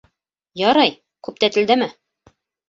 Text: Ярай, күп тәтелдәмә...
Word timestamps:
Ярай, 0.61 0.93
күп 1.27 1.37
тәтелдәмә... 1.45 1.91